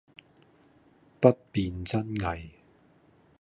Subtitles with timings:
[1.19, 2.49] 不辨真偽